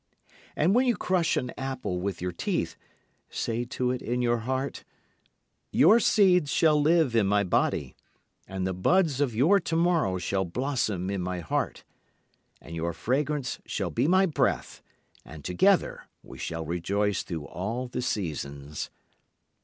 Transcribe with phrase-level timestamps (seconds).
[0.55, 2.75] And when you crush an apple with your teeth,
[3.29, 4.83] say to it in your heart,
[5.69, 7.95] "Your seeds shall live in my body,
[8.47, 11.83] And the buds of your tomorrow shall blossom in my heart,
[12.59, 14.81] And your fragrance shall be my breath,
[15.23, 18.89] And together we shall rejoice through all the seasons."